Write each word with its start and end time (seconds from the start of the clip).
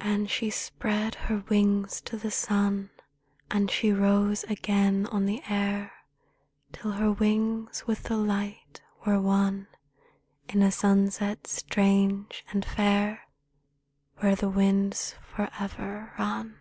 And 0.00 0.28
she 0.28 0.50
spread 0.50 1.14
her 1.14 1.44
wings 1.48 2.00
to 2.00 2.16
the 2.16 2.32
sun, 2.32 2.90
And 3.52 3.70
she 3.70 3.92
rose 3.92 4.42
again 4.50 5.06
on 5.12 5.26
the 5.26 5.44
air, 5.48 5.92
Till 6.72 6.90
her 6.90 7.12
wings 7.12 7.86
with 7.86 8.02
the 8.02 8.16
light 8.16 8.82
were 9.06 9.20
one 9.20 9.68
In 10.48 10.60
a 10.62 10.72
sunset 10.72 11.46
strange 11.46 12.44
and 12.50 12.64
fair, 12.64 13.28
Where 14.16 14.34
the 14.34 14.48
winds 14.50 15.14
forever 15.22 16.14
run. 16.18 16.58